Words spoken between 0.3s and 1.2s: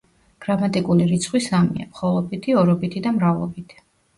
გრამატიკული